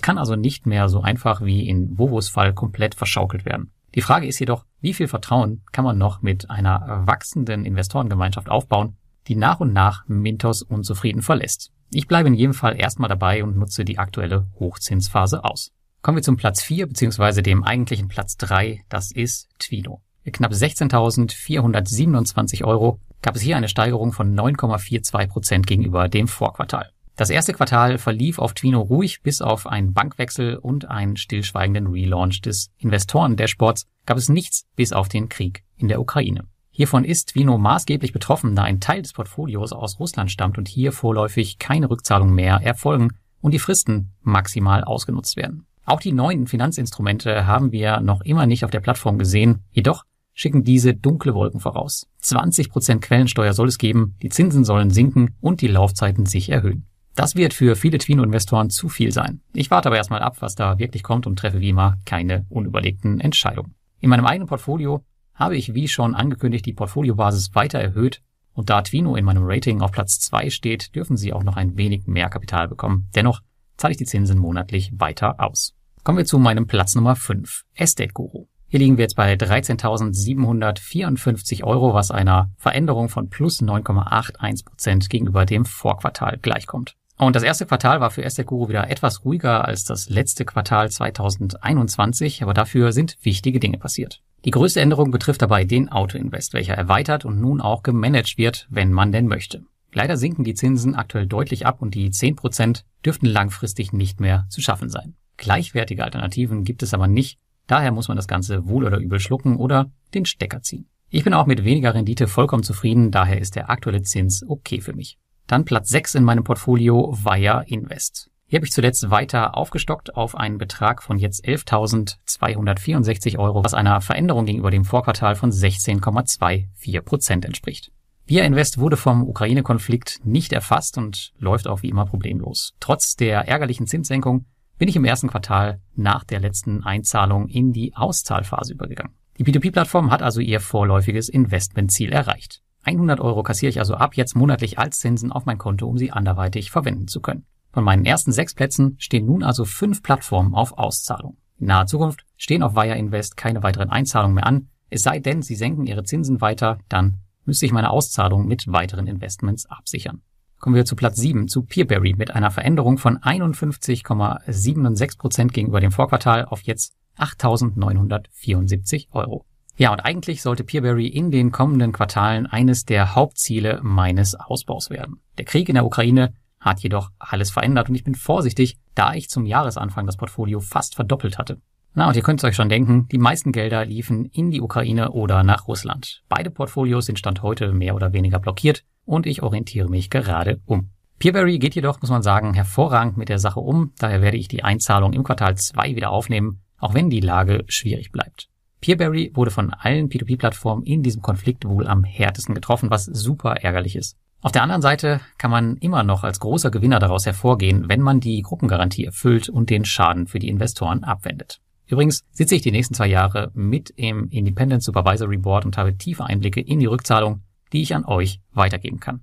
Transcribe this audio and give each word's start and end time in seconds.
kann 0.00 0.16
also 0.16 0.36
nicht 0.36 0.66
mehr 0.66 0.88
so 0.88 1.00
einfach 1.00 1.40
wie 1.42 1.66
in 1.66 1.98
Vovos 1.98 2.28
Fall 2.28 2.54
komplett 2.54 2.94
verschaukelt 2.94 3.44
werden. 3.44 3.72
Die 3.96 4.02
Frage 4.02 4.28
ist 4.28 4.38
jedoch, 4.38 4.66
wie 4.80 4.94
viel 4.94 5.08
Vertrauen 5.08 5.62
kann 5.72 5.84
man 5.84 5.98
noch 5.98 6.22
mit 6.22 6.48
einer 6.48 7.02
wachsenden 7.06 7.64
Investorengemeinschaft 7.64 8.48
aufbauen, 8.48 8.96
die 9.26 9.34
nach 9.34 9.58
und 9.58 9.72
nach 9.72 10.06
Mintos 10.06 10.62
unzufrieden 10.62 11.22
verlässt. 11.22 11.72
Ich 11.90 12.06
bleibe 12.06 12.28
in 12.28 12.34
jedem 12.34 12.54
Fall 12.54 12.78
erstmal 12.78 13.08
dabei 13.08 13.42
und 13.42 13.56
nutze 13.56 13.84
die 13.84 13.98
aktuelle 13.98 14.46
Hochzinsphase 14.60 15.42
aus. 15.42 15.72
Kommen 16.02 16.18
wir 16.18 16.22
zum 16.22 16.36
Platz 16.36 16.62
4 16.62 16.86
bzw. 16.86 17.42
dem 17.42 17.64
eigentlichen 17.64 18.06
Platz 18.06 18.36
3, 18.36 18.84
das 18.88 19.10
ist 19.10 19.48
Twino 19.58 20.00
knapp 20.24 20.52
16.427 20.52 22.64
Euro 22.64 22.98
gab 23.22 23.36
es 23.36 23.42
hier 23.42 23.56
eine 23.56 23.68
Steigerung 23.68 24.12
von 24.12 24.34
9,42 24.34 25.28
Prozent 25.28 25.66
gegenüber 25.66 26.08
dem 26.08 26.26
Vorquartal. 26.28 26.90
Das 27.16 27.30
erste 27.30 27.52
Quartal 27.52 27.98
verlief 27.98 28.38
auf 28.38 28.54
Twino 28.54 28.80
ruhig, 28.80 29.20
bis 29.22 29.42
auf 29.42 29.66
einen 29.66 29.92
Bankwechsel 29.92 30.56
und 30.56 30.88
einen 30.88 31.16
stillschweigenden 31.16 31.88
Relaunch 31.88 32.40
des 32.40 32.70
Investoren-Dashboards 32.78 33.86
gab 34.06 34.16
es 34.16 34.30
nichts 34.30 34.64
bis 34.74 34.94
auf 34.94 35.08
den 35.08 35.28
Krieg 35.28 35.62
in 35.76 35.88
der 35.88 36.00
Ukraine. 36.00 36.44
Hiervon 36.70 37.04
ist 37.04 37.28
Twino 37.30 37.58
maßgeblich 37.58 38.14
betroffen, 38.14 38.56
da 38.56 38.62
ein 38.62 38.80
Teil 38.80 39.02
des 39.02 39.12
Portfolios 39.12 39.72
aus 39.72 40.00
Russland 40.00 40.30
stammt 40.30 40.56
und 40.56 40.68
hier 40.68 40.92
vorläufig 40.92 41.58
keine 41.58 41.90
Rückzahlungen 41.90 42.34
mehr 42.34 42.60
erfolgen 42.62 43.10
und 43.42 43.52
die 43.52 43.58
Fristen 43.58 44.14
maximal 44.22 44.82
ausgenutzt 44.84 45.36
werden. 45.36 45.66
Auch 45.84 46.00
die 46.00 46.12
neuen 46.12 46.46
Finanzinstrumente 46.46 47.46
haben 47.46 47.72
wir 47.72 48.00
noch 48.00 48.22
immer 48.22 48.46
nicht 48.46 48.64
auf 48.64 48.70
der 48.70 48.80
Plattform 48.80 49.18
gesehen, 49.18 49.64
jedoch 49.72 50.04
schicken 50.32 50.64
diese 50.64 50.94
dunkle 50.94 51.34
Wolken 51.34 51.60
voraus. 51.60 52.06
20% 52.22 53.00
Quellensteuer 53.00 53.52
soll 53.52 53.68
es 53.68 53.78
geben, 53.78 54.16
die 54.22 54.28
Zinsen 54.28 54.64
sollen 54.64 54.90
sinken 54.90 55.36
und 55.40 55.60
die 55.60 55.68
Laufzeiten 55.68 56.26
sich 56.26 56.50
erhöhen. 56.50 56.86
Das 57.14 57.34
wird 57.34 57.52
für 57.52 57.76
viele 57.76 57.98
Twino-Investoren 57.98 58.70
zu 58.70 58.88
viel 58.88 59.12
sein. 59.12 59.40
Ich 59.52 59.70
warte 59.70 59.88
aber 59.88 59.96
erstmal 59.96 60.22
ab, 60.22 60.36
was 60.40 60.54
da 60.54 60.78
wirklich 60.78 61.02
kommt 61.02 61.26
und 61.26 61.38
treffe 61.38 61.60
wie 61.60 61.70
immer 61.70 61.96
keine 62.04 62.46
unüberlegten 62.48 63.20
Entscheidungen. 63.20 63.74
In 64.00 64.10
meinem 64.10 64.26
eigenen 64.26 64.48
Portfolio 64.48 65.04
habe 65.34 65.56
ich 65.56 65.74
wie 65.74 65.88
schon 65.88 66.14
angekündigt 66.14 66.66
die 66.66 66.72
Portfoliobasis 66.72 67.54
weiter 67.54 67.78
erhöht 67.78 68.22
und 68.52 68.70
da 68.70 68.82
Twino 68.82 69.16
in 69.16 69.24
meinem 69.24 69.44
Rating 69.44 69.80
auf 69.80 69.92
Platz 69.92 70.20
2 70.20 70.50
steht, 70.50 70.94
dürfen 70.94 71.16
sie 71.16 71.32
auch 71.32 71.44
noch 71.44 71.56
ein 71.56 71.76
wenig 71.76 72.06
mehr 72.06 72.28
Kapital 72.28 72.68
bekommen. 72.68 73.08
Dennoch 73.14 73.40
zahle 73.76 73.92
ich 73.92 73.98
die 73.98 74.04
Zinsen 74.04 74.38
monatlich 74.38 74.92
weiter 74.96 75.40
aus. 75.40 75.74
Kommen 76.04 76.18
wir 76.18 76.26
zu 76.26 76.38
meinem 76.38 76.66
Platz 76.66 76.94
Nummer 76.94 77.16
5, 77.16 77.64
Estate 77.74 78.12
Guru. 78.12 78.49
Hier 78.70 78.78
liegen 78.78 78.96
wir 78.98 79.02
jetzt 79.02 79.16
bei 79.16 79.34
13.754 79.34 81.64
Euro, 81.64 81.92
was 81.92 82.12
einer 82.12 82.52
Veränderung 82.56 83.08
von 83.08 83.28
plus 83.28 83.60
9,81 83.60 84.64
Prozent 84.64 85.10
gegenüber 85.10 85.44
dem 85.44 85.64
Vorquartal 85.64 86.38
gleichkommt. 86.40 86.94
Und 87.18 87.34
das 87.34 87.42
erste 87.42 87.66
Quartal 87.66 88.00
war 88.00 88.12
für 88.12 88.22
Estate 88.22 88.46
Guru 88.46 88.68
wieder 88.68 88.88
etwas 88.88 89.24
ruhiger 89.24 89.64
als 89.64 89.82
das 89.82 90.08
letzte 90.08 90.44
Quartal 90.44 90.88
2021, 90.88 92.44
aber 92.44 92.54
dafür 92.54 92.92
sind 92.92 93.16
wichtige 93.22 93.58
Dinge 93.58 93.78
passiert. 93.78 94.22
Die 94.44 94.52
größte 94.52 94.80
Änderung 94.80 95.10
betrifft 95.10 95.42
dabei 95.42 95.64
den 95.64 95.88
Autoinvest, 95.88 96.54
welcher 96.54 96.74
erweitert 96.74 97.24
und 97.24 97.40
nun 97.40 97.60
auch 97.60 97.82
gemanagt 97.82 98.38
wird, 98.38 98.68
wenn 98.70 98.92
man 98.92 99.10
denn 99.10 99.26
möchte. 99.26 99.64
Leider 99.92 100.16
sinken 100.16 100.44
die 100.44 100.54
Zinsen 100.54 100.94
aktuell 100.94 101.26
deutlich 101.26 101.66
ab 101.66 101.82
und 101.82 101.96
die 101.96 102.10
10% 102.10 102.84
dürften 103.04 103.26
langfristig 103.26 103.92
nicht 103.92 104.20
mehr 104.20 104.46
zu 104.48 104.60
schaffen 104.60 104.90
sein. 104.90 105.16
Gleichwertige 105.38 106.04
Alternativen 106.04 106.62
gibt 106.62 106.84
es 106.84 106.94
aber 106.94 107.08
nicht, 107.08 107.40
Daher 107.70 107.92
muss 107.92 108.08
man 108.08 108.16
das 108.16 108.26
Ganze 108.26 108.66
wohl 108.66 108.84
oder 108.84 108.98
übel 108.98 109.20
schlucken 109.20 109.54
oder 109.54 109.92
den 110.12 110.24
Stecker 110.24 110.60
ziehen. 110.60 110.88
Ich 111.08 111.22
bin 111.22 111.34
auch 111.34 111.46
mit 111.46 111.62
weniger 111.62 111.94
Rendite 111.94 112.26
vollkommen 112.26 112.64
zufrieden, 112.64 113.12
daher 113.12 113.40
ist 113.40 113.54
der 113.54 113.70
aktuelle 113.70 114.02
Zins 114.02 114.44
okay 114.44 114.80
für 114.80 114.92
mich. 114.92 115.18
Dann 115.46 115.64
Platz 115.64 115.88
6 115.90 116.16
in 116.16 116.24
meinem 116.24 116.42
Portfolio 116.42 117.16
Via 117.16 117.60
Invest. 117.60 118.28
Hier 118.48 118.56
habe 118.56 118.66
ich 118.66 118.72
zuletzt 118.72 119.08
weiter 119.12 119.56
aufgestockt 119.56 120.16
auf 120.16 120.34
einen 120.34 120.58
Betrag 120.58 121.04
von 121.04 121.16
jetzt 121.16 121.46
11.264 121.46 123.38
Euro, 123.38 123.62
was 123.62 123.74
einer 123.74 124.00
Veränderung 124.00 124.46
gegenüber 124.46 124.72
dem 124.72 124.84
Vorquartal 124.84 125.36
von 125.36 125.52
16,24 125.52 127.02
Prozent 127.02 127.44
entspricht. 127.44 127.92
Via 128.26 128.42
Invest 128.42 128.78
wurde 128.78 128.96
vom 128.96 129.22
Ukraine-Konflikt 129.28 130.18
nicht 130.24 130.52
erfasst 130.52 130.98
und 130.98 131.32
läuft 131.38 131.68
auch 131.68 131.82
wie 131.82 131.88
immer 131.88 132.06
problemlos. 132.06 132.74
Trotz 132.80 133.14
der 133.14 133.46
ärgerlichen 133.46 133.86
Zinssenkung 133.86 134.46
bin 134.80 134.88
ich 134.88 134.96
im 134.96 135.04
ersten 135.04 135.28
Quartal 135.28 135.78
nach 135.94 136.24
der 136.24 136.40
letzten 136.40 136.82
Einzahlung 136.82 137.48
in 137.48 137.70
die 137.70 137.94
Auszahlphase 137.94 138.72
übergegangen. 138.72 139.14
Die 139.36 139.44
P2P-Plattform 139.44 140.10
hat 140.10 140.22
also 140.22 140.40
ihr 140.40 140.58
vorläufiges 140.58 141.28
Investmentziel 141.28 142.10
erreicht. 142.10 142.62
100 142.84 143.20
Euro 143.20 143.42
kassiere 143.42 143.68
ich 143.68 143.78
also 143.78 143.94
ab 143.94 144.16
jetzt 144.16 144.34
monatlich 144.34 144.78
als 144.78 144.98
Zinsen 144.98 145.32
auf 145.32 145.44
mein 145.44 145.58
Konto, 145.58 145.86
um 145.86 145.98
sie 145.98 146.12
anderweitig 146.12 146.70
verwenden 146.70 147.08
zu 147.08 147.20
können. 147.20 147.44
Von 147.74 147.84
meinen 147.84 148.06
ersten 148.06 148.32
sechs 148.32 148.54
Plätzen 148.54 148.96
stehen 148.98 149.26
nun 149.26 149.42
also 149.42 149.66
fünf 149.66 150.02
Plattformen 150.02 150.54
auf 150.54 150.78
Auszahlung. 150.78 151.36
In 151.58 151.66
naher 151.66 151.86
Zukunft 151.86 152.24
stehen 152.38 152.62
auf 152.62 152.74
Wire 152.74 152.96
Invest 152.96 153.36
keine 153.36 153.62
weiteren 153.62 153.90
Einzahlungen 153.90 154.36
mehr 154.36 154.46
an, 154.46 154.70
es 154.88 155.02
sei 155.02 155.18
denn, 155.18 155.42
sie 155.42 155.56
senken 155.56 155.86
ihre 155.86 156.04
Zinsen 156.04 156.40
weiter, 156.40 156.78
dann 156.88 157.18
müsste 157.44 157.66
ich 157.66 157.72
meine 157.72 157.90
Auszahlung 157.90 158.46
mit 158.46 158.66
weiteren 158.66 159.06
Investments 159.06 159.66
absichern. 159.66 160.22
Kommen 160.60 160.76
wir 160.76 160.84
zu 160.84 160.94
Platz 160.94 161.16
7, 161.16 161.48
zu 161.48 161.62
Peerberry 161.62 162.12
mit 162.12 162.32
einer 162.32 162.50
Veränderung 162.50 162.98
von 162.98 163.16
51,76 163.16 165.16
Prozent 165.16 165.54
gegenüber 165.54 165.80
dem 165.80 165.90
Vorquartal 165.90 166.44
auf 166.44 166.60
jetzt 166.60 166.92
8.974 167.16 169.06
Euro. 169.12 169.46
Ja, 169.78 169.90
und 169.90 170.00
eigentlich 170.00 170.42
sollte 170.42 170.62
Peerberry 170.62 171.06
in 171.06 171.30
den 171.30 171.50
kommenden 171.50 171.92
Quartalen 171.92 172.46
eines 172.46 172.84
der 172.84 173.14
Hauptziele 173.14 173.80
meines 173.82 174.34
Ausbaus 174.34 174.90
werden. 174.90 175.22
Der 175.38 175.46
Krieg 175.46 175.70
in 175.70 175.76
der 175.76 175.86
Ukraine 175.86 176.34
hat 176.60 176.80
jedoch 176.80 177.08
alles 177.18 177.50
verändert 177.50 177.88
und 177.88 177.94
ich 177.94 178.04
bin 178.04 178.14
vorsichtig, 178.14 178.76
da 178.94 179.14
ich 179.14 179.30
zum 179.30 179.46
Jahresanfang 179.46 180.04
das 180.04 180.18
Portfolio 180.18 180.60
fast 180.60 180.94
verdoppelt 180.94 181.38
hatte. 181.38 181.56
Na, 181.94 182.08
und 182.08 182.16
ihr 182.16 182.22
könnt 182.22 182.40
es 182.40 182.44
euch 182.44 182.54
schon 182.54 182.68
denken, 182.68 183.08
die 183.08 183.16
meisten 183.16 183.52
Gelder 183.52 183.86
liefen 183.86 184.26
in 184.26 184.50
die 184.50 184.60
Ukraine 184.60 185.12
oder 185.12 185.42
nach 185.42 185.68
Russland. 185.68 186.22
Beide 186.28 186.50
Portfolios 186.50 187.06
sind 187.06 187.18
Stand 187.18 187.42
heute 187.42 187.72
mehr 187.72 187.94
oder 187.94 188.12
weniger 188.12 188.38
blockiert 188.38 188.84
und 189.10 189.26
ich 189.26 189.42
orientiere 189.42 189.88
mich 189.88 190.08
gerade 190.08 190.60
um. 190.66 190.90
Peerberry 191.18 191.58
geht 191.58 191.74
jedoch, 191.74 192.00
muss 192.00 192.10
man 192.10 192.22
sagen, 192.22 192.54
hervorragend 192.54 193.16
mit 193.16 193.28
der 193.28 193.40
Sache 193.40 193.58
um, 193.60 193.92
daher 193.98 194.22
werde 194.22 194.36
ich 194.36 194.46
die 194.46 194.62
Einzahlung 194.62 195.12
im 195.12 195.24
Quartal 195.24 195.56
2 195.56 195.96
wieder 195.96 196.10
aufnehmen, 196.10 196.60
auch 196.78 196.94
wenn 196.94 197.10
die 197.10 197.20
Lage 197.20 197.64
schwierig 197.66 198.12
bleibt. 198.12 198.48
Peerberry 198.80 199.32
wurde 199.34 199.50
von 199.50 199.70
allen 199.70 200.08
P2P-Plattformen 200.08 200.84
in 200.84 201.02
diesem 201.02 201.22
Konflikt 201.22 201.66
wohl 201.66 201.88
am 201.88 202.04
härtesten 202.04 202.54
getroffen, 202.54 202.88
was 202.88 203.04
super 203.04 203.56
ärgerlich 203.56 203.96
ist. 203.96 204.16
Auf 204.42 204.52
der 204.52 204.62
anderen 204.62 204.80
Seite 204.80 205.20
kann 205.36 205.50
man 205.50 205.76
immer 205.78 206.04
noch 206.04 206.22
als 206.22 206.38
großer 206.38 206.70
Gewinner 206.70 207.00
daraus 207.00 207.26
hervorgehen, 207.26 207.88
wenn 207.88 208.00
man 208.00 208.20
die 208.20 208.40
Gruppengarantie 208.40 209.04
erfüllt 209.04 209.48
und 209.48 209.70
den 209.70 209.84
Schaden 209.84 210.28
für 210.28 210.38
die 210.38 210.48
Investoren 210.48 211.02
abwendet. 211.02 211.60
Übrigens 211.86 212.22
sitze 212.30 212.54
ich 212.54 212.62
die 212.62 212.70
nächsten 212.70 212.94
zwei 212.94 213.08
Jahre 213.08 213.50
mit 213.54 213.90
im 213.96 214.28
Independent 214.28 214.84
Supervisory 214.84 215.36
Board 215.36 215.66
und 215.66 215.76
habe 215.76 215.98
tiefe 215.98 216.24
Einblicke 216.24 216.60
in 216.60 216.78
die 216.78 216.86
Rückzahlung, 216.86 217.42
die 217.72 217.82
ich 217.82 217.94
an 217.94 218.04
euch 218.04 218.40
weitergeben 218.52 219.00
kann. 219.00 219.22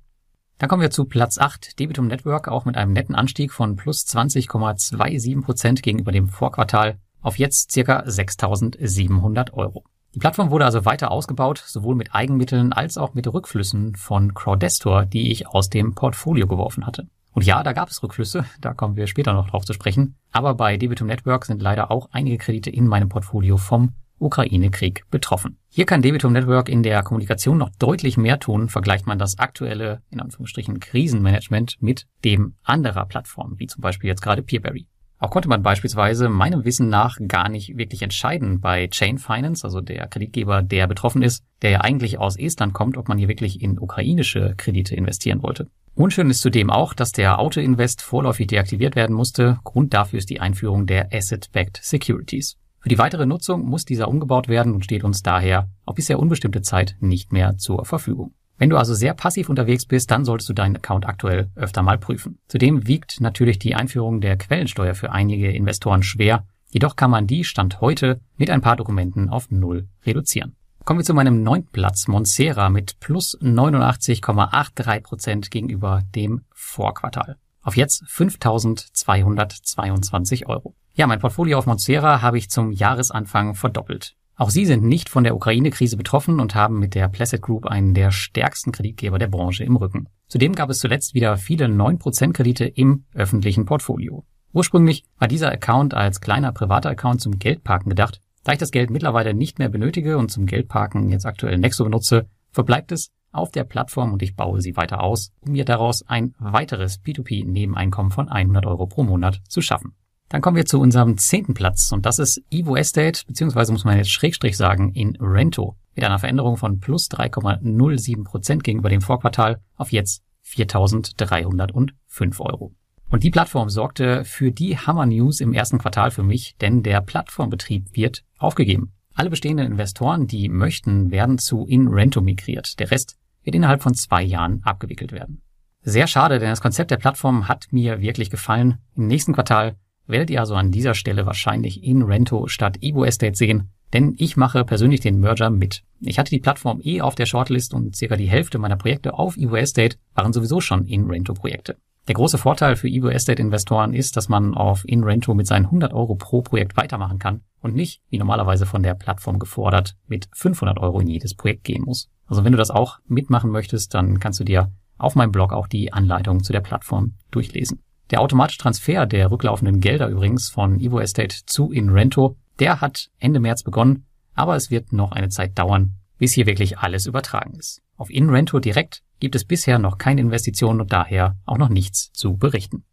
Dann 0.58 0.70
kommen 0.70 0.82
wir 0.82 0.90
zu 0.90 1.06
Platz 1.06 1.38
8, 1.38 1.80
Debitum 1.80 2.08
Network, 2.08 2.48
auch 2.48 2.66
mit 2.66 2.78
einem 2.78 2.92
netten 2.92 3.14
Anstieg 3.14 3.52
von 3.52 3.76
plus 3.76 4.06
20,27 4.08 5.42
Prozent 5.42 5.84
gegenüber 5.84 6.12
dem 6.12 6.30
Vorquartal 6.30 6.98
auf 7.22 7.38
jetzt 7.38 7.72
circa 7.72 8.00
6.700 8.02 9.54
Euro. 9.54 9.84
Die 10.16 10.20
Plattform 10.20 10.50
wurde 10.50 10.66
also 10.66 10.86
weiter 10.86 11.12
ausgebaut, 11.12 11.64
sowohl 11.66 11.94
mit 11.96 12.16
Eigenmitteln 12.16 12.74
als 12.74 12.98
auch 12.98 13.14
mit 13.14 13.32
Rückflüssen 13.32 13.96
von 13.96 14.34
Crowdestor, 14.34 15.06
die 15.06 15.32
ich 15.32 15.48
aus 15.48 15.70
dem 15.70 15.94
Portfolio 15.94 16.48
geworfen 16.48 16.88
hatte. 16.88 17.08
Und 17.34 17.46
ja, 17.46 17.62
da 17.62 17.74
gab 17.74 17.90
es 17.90 18.02
Rückflüsse, 18.02 18.46
da 18.60 18.74
kommen 18.74 18.96
wir 18.96 19.06
später 19.06 19.34
noch 19.34 19.52
drauf 19.52 19.64
zu 19.64 19.74
sprechen. 19.74 20.16
Aber 20.32 20.56
bei 20.56 20.78
Debitum 20.78 21.06
Network 21.06 21.46
sind 21.46 21.62
leider 21.62 21.92
auch 21.92 22.10
einige 22.12 22.40
Kredite 22.40 22.72
in 22.72 22.88
meinem 22.88 23.10
Portfolio 23.10 23.58
vom 23.58 23.94
Ukraine-Krieg 24.20 25.04
betroffen. 25.10 25.58
Hier 25.70 25.86
kann 25.86 26.02
Debitum 26.02 26.34
Network 26.34 26.70
in 26.70 26.84
der 26.84 27.04
Kommunikation 27.04 27.58
noch 27.58 27.70
deutlich 27.78 28.18
mehr 28.18 28.40
tun, 28.40 28.70
vergleicht 28.70 29.08
man 29.08 29.20
das 29.20 29.40
aktuelle, 29.40 30.02
in 30.10 30.20
Anführungsstrichen, 30.20 30.80
Krisenmanagement 30.80 31.78
mit 31.80 32.08
dem 32.24 32.56
anderer 32.64 33.06
Plattformen, 33.06 33.60
wie 33.60 33.68
zum 33.68 33.82
Beispiel 33.82 34.08
jetzt 34.08 34.22
gerade 34.22 34.42
Peerberry. 34.42 34.88
Auch 35.20 35.32
konnte 35.32 35.50
man 35.50 35.64
beispielsweise 35.64 36.30
meinem 36.30 36.64
Wissen 36.64 36.90
nach 36.90 37.18
gar 37.28 37.50
nicht 37.50 37.76
wirklich 37.76 38.04
entscheiden 38.04 38.60
bei 38.60 38.88
Chain 38.88 39.18
Finance, 39.18 39.64
also 39.64 39.82
der 39.82 40.08
Kreditgeber, 40.08 40.62
der 40.62 40.86
betroffen 40.86 41.24
ist, 41.24 41.44
der 41.64 41.72
ja 41.72 41.82
eigentlich 41.82 42.20
aus 42.20 42.38
Estland 42.38 42.74
kommt, 42.74 42.98
ob 42.98 43.08
man 43.08 43.18
hier 43.18 43.28
wirklich 43.28 43.62
in 43.62 43.80
ukrainische 43.80 44.54
Kredite 44.58 44.96
investieren 44.96 45.42
wollte. 45.42 45.70
Unschön 45.96 46.30
ist 46.30 46.42
zudem 46.42 46.70
auch, 46.70 46.94
dass 46.94 47.12
der 47.12 47.40
Auto-Invest 47.40 48.04
vorläufig 48.04 48.46
deaktiviert 48.46 48.96
werden 48.96 49.16
musste. 49.16 49.58
Grund 49.64 49.96
dafür 49.96 50.20
ist 50.20 50.30
die 50.30 50.40
Einführung 50.40 50.86
der 50.86 51.10
Asset-Backed 51.12 51.80
Securities. 51.82 52.56
Für 52.80 52.90
die 52.90 52.98
weitere 52.98 53.26
Nutzung 53.26 53.66
muss 53.66 53.86
dieser 53.86 54.08
umgebaut 54.08 54.48
werden 54.48 54.74
und 54.74 54.84
steht 54.84 55.04
uns 55.04 55.24
daher 55.24 55.70
auf 55.86 55.96
bisher 55.96 56.20
unbestimmte 56.20 56.62
Zeit 56.62 56.96
nicht 57.00 57.34
mehr 57.34 57.58
zur 57.58 57.86
Verfügung. 57.86 58.34
Wenn 58.58 58.70
du 58.70 58.78
also 58.78 58.94
sehr 58.94 59.14
passiv 59.14 59.50
unterwegs 59.50 59.86
bist, 59.86 60.10
dann 60.10 60.24
solltest 60.26 60.50
du 60.50 60.54
deinen 60.54 60.78
Account 60.78 61.06
aktuell 61.06 61.52
öfter 61.56 61.84
mal 61.84 62.00
prüfen. 62.00 62.40
Zudem 62.48 62.88
wiegt 62.88 63.22
natürlich 63.22 63.60
die 63.60 63.76
Einführung 63.76 64.20
der 64.20 64.36
Quellensteuer 64.38 64.96
für 64.96 65.12
einige 65.12 65.52
Investoren 65.52 66.02
schwer, 66.02 66.48
jedoch 66.70 66.96
kann 66.96 67.12
man 67.12 67.28
die 67.28 67.44
Stand 67.44 67.82
heute 67.82 68.20
mit 68.36 68.50
ein 68.50 68.62
paar 68.62 68.76
Dokumenten 68.76 69.30
auf 69.30 69.52
Null 69.52 69.88
reduzieren. 70.06 70.56
Kommen 70.86 71.02
wir 71.02 71.06
zu 71.06 71.14
meinem 71.14 71.44
neunten 71.44 71.72
Platz, 71.72 72.08
Monsera 72.08 72.70
mit 72.70 73.00
plus 73.00 73.38
89,83 73.42 75.02
Prozent 75.02 75.52
gegenüber 75.52 76.02
dem 76.16 76.42
Vorquartal. 76.54 77.36
Auf 77.62 77.76
jetzt 77.76 78.06
5.222 78.06 80.46
Euro. 80.46 80.74
Ja, 80.98 81.06
mein 81.06 81.20
Portfolio 81.20 81.60
auf 81.60 81.68
Monsera 81.68 82.24
habe 82.24 82.40
ich 82.40 82.50
zum 82.50 82.72
Jahresanfang 82.72 83.54
verdoppelt. 83.54 84.16
Auch 84.36 84.50
sie 84.50 84.66
sind 84.66 84.84
nicht 84.84 85.10
von 85.10 85.24
der 85.24 85.36
Ukraine-Krise 85.36 85.96
betroffen 85.96 86.40
und 86.40 86.56
haben 86.56 86.80
mit 86.80 86.96
der 86.96 87.08
Placid 87.08 87.44
Group 87.44 87.68
einen 87.68 87.94
der 87.94 88.10
stärksten 88.10 88.72
Kreditgeber 88.72 89.20
der 89.20 89.28
Branche 89.28 89.64
im 89.64 89.76
Rücken. 89.76 90.10
Zudem 90.28 90.56
gab 90.56 90.72
es 90.72 90.80
zuletzt 90.80 91.14
wieder 91.14 91.38
viele 91.38 91.66
9% 91.66 92.34
Kredite 92.34 92.66
im 92.66 93.06
öffentlichen 93.14 93.66
Portfolio. 93.66 94.26
Ursprünglich 94.54 95.04
war 95.20 95.28
dieser 95.28 95.52
Account 95.52 95.94
als 95.94 96.20
kleiner 96.20 96.52
privater 96.52 96.90
Account 96.90 97.22
zum 97.22 97.38
Geldparken 97.38 97.90
gedacht. 97.90 98.20
Da 98.44 98.54
ich 98.54 98.58
das 98.58 98.72
Geld 98.72 98.90
mittlerweile 98.90 99.36
nicht 99.36 99.60
mehr 99.60 99.70
benötige 99.70 100.18
und 100.18 100.32
zum 100.32 100.48
Geldparken 100.48 101.10
jetzt 101.10 101.28
aktuell 101.28 101.60
Nexo 101.60 101.84
benutze, 101.84 102.26
verbleibt 102.50 102.92
es 102.92 103.12
auf 103.32 103.52
der 103.52 103.66
Plattform 103.66 104.14
und 104.14 104.24
ich 104.24 104.36
baue 104.36 104.62
sie 104.62 104.76
weiter 104.76 105.04
aus, 105.04 105.32
um 105.42 105.52
mir 105.52 105.64
daraus 105.64 106.08
ein 106.08 106.34
weiteres 106.40 107.04
P2P-Nebeneinkommen 107.04 108.12
von 108.12 108.30
100 108.30 108.66
Euro 108.66 108.88
pro 108.88 109.04
Monat 109.04 109.42
zu 109.48 109.62
schaffen. 109.62 109.94
Dann 110.30 110.42
kommen 110.42 110.58
wir 110.58 110.66
zu 110.66 110.80
unserem 110.80 111.18
zehnten 111.18 111.54
Platz 111.54 111.92
und 111.92 112.06
das 112.06 112.20
ist 112.20 112.42
Evo 112.50 112.76
Estate, 112.76 113.22
beziehungsweise 113.28 113.72
muss 113.72 113.86
man 113.86 113.98
jetzt 113.98 114.12
Schrägstrich 114.12 114.58
sagen, 114.58 114.92
in 114.94 115.16
Rento 115.22 115.78
mit 115.96 116.04
einer 116.04 116.20
Veränderung 116.20 116.58
von 116.58 116.80
plus 116.80 117.10
3,07 117.10 118.24
Prozent 118.24 118.64
gegenüber 118.64 118.90
dem 118.90 119.02
Vorquartal 119.02 119.62
auf 119.76 119.92
jetzt 119.92 120.22
4.305 120.46 122.40
Euro. 122.40 122.74
Und 123.10 123.24
die 123.24 123.32
Plattform 123.32 123.70
sorgte 123.70 124.26
für 124.26 124.52
die 124.52 124.78
Hammer-News 124.78 125.40
im 125.40 125.54
ersten 125.54 125.78
Quartal 125.78 126.12
für 126.12 126.24
mich, 126.24 126.58
denn 126.60 126.84
der 126.84 127.00
Plattformbetrieb 127.02 127.96
wird 127.96 128.26
aufgegeben. 128.38 128.92
Alle 129.14 129.30
bestehenden 129.30 129.66
Investoren, 129.66 130.28
die 130.28 130.50
möchten, 130.50 131.10
werden 131.10 131.38
zu 131.38 131.66
InRento 131.66 132.22
migriert. 132.22 132.80
Der 132.80 132.92
Rest 132.92 133.18
wird 133.44 133.56
innerhalb 133.56 133.82
von 133.82 133.94
zwei 133.94 134.24
Jahren 134.24 134.62
abgewickelt 134.64 135.14
werden. 135.14 135.42
Sehr 135.82 136.08
schade, 136.08 136.38
denn 136.40 136.50
das 136.50 136.62
Konzept 136.62 136.92
der 136.92 136.98
Plattform 136.98 137.48
hat 137.48 137.68
mir 137.72 138.02
wirklich 138.02 138.30
gefallen. 138.30 138.78
Im 138.96 139.08
nächsten 139.08 139.34
Quartal 139.34 139.78
werdet 140.08 140.30
ihr 140.30 140.40
also 140.40 140.56
an 140.56 140.72
dieser 140.72 140.94
Stelle 140.94 141.26
wahrscheinlich 141.26 141.84
in 141.84 142.02
Rento 142.02 142.48
statt 142.48 142.78
Evo 142.82 143.04
Estate 143.04 143.36
sehen, 143.36 143.70
denn 143.94 144.16
ich 144.18 144.38
mache 144.38 144.66
persönlich 144.66 145.00
den 145.00 145.20
Merger 145.20 145.50
mit. 145.50 145.84
Ich 146.02 146.20
hatte 146.20 146.30
die 146.30 146.40
Plattform 146.40 146.82
eh 146.84 147.02
auf 147.02 147.16
der 147.16 147.26
Shortlist 147.26 147.74
und 147.74 147.96
circa 147.96 148.16
die 148.16 148.30
Hälfte 148.30 148.60
meiner 148.60 148.78
Projekte 148.78 149.14
auf 149.14 149.38
Evo 149.38 149.56
Estate 149.56 149.98
waren 150.14 150.34
sowieso 150.34 150.62
schon 150.62 150.86
in 150.86 151.08
Rento 151.08 151.34
Projekte. 151.34 151.78
Der 152.08 152.16
große 152.16 152.38
Vorteil 152.38 152.78
für 152.78 152.88
Evo 152.88 153.10
Estate 153.10 153.42
Investoren 153.42 153.94
ist, 153.94 154.16
dass 154.16 154.30
man 154.30 154.54
auf 154.54 154.88
InRento 154.88 155.34
mit 155.34 155.46
seinen 155.46 155.66
100 155.66 155.94
Euro 155.94 156.16
pro 156.16 156.42
Projekt 156.42 156.78
weitermachen 156.78 157.20
kann 157.20 157.42
und 157.62 157.76
nicht, 157.76 158.02
wie 158.10 158.18
normalerweise 158.18 158.66
von 158.66 158.82
der 158.82 158.94
Plattform 158.94 159.40
gefordert, 159.40 159.98
mit 160.08 160.30
500 160.32 160.80
Euro 160.80 161.02
in 161.02 161.08
jedes 161.08 161.36
Projekt 161.36 161.66
gehen 161.66 161.84
muss. 161.84 162.10
Also 162.26 162.46
wenn 162.46 162.54
du 162.54 162.58
das 162.58 162.72
auch 162.72 163.00
mitmachen 163.08 163.52
möchtest, 163.52 163.94
dann 163.94 164.22
kannst 164.22 164.40
du 164.40 164.46
dir 164.46 164.72
auf 164.98 165.16
meinem 165.16 165.34
Blog 165.34 165.52
auch 165.52 165.68
die 165.68 165.92
Anleitung 165.92 166.44
zu 166.44 166.54
der 166.54 166.62
Plattform 166.62 167.14
durchlesen. 167.30 167.82
Der 168.12 168.22
automatische 168.22 168.60
Transfer 168.60 169.06
der 169.06 169.32
rücklaufenden 169.32 169.82
Gelder 169.82 170.08
übrigens 170.08 170.50
von 170.50 170.80
Evo 170.80 171.00
Estate 171.00 171.36
zu 171.46 171.72
InRento, 171.72 172.38
der 172.60 172.80
hat 172.80 173.10
Ende 173.20 173.40
März 173.40 173.64
begonnen, 173.64 174.06
aber 174.34 174.56
es 174.56 174.72
wird 174.72 174.94
noch 174.94 175.12
eine 175.12 175.30
Zeit 175.30 175.58
dauern, 175.58 175.96
bis 176.18 176.34
hier 176.34 176.46
wirklich 176.46 176.78
alles 176.78 177.06
übertragen 177.06 177.56
ist. 177.56 177.82
Auf 177.98 178.10
InRento 178.10 178.60
direkt 178.60 179.04
gibt 179.20 179.36
es 179.36 179.44
bisher 179.44 179.80
noch 179.80 179.98
keine 179.98 180.22
Investitionen 180.22 180.80
und 180.82 180.94
daher 180.94 181.36
auch 181.46 181.58
noch 181.58 181.70
nichts 181.70 182.12
zu 182.14 182.38
berichten. 182.38 182.86